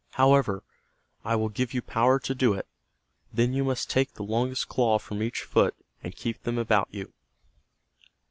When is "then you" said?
3.31-3.63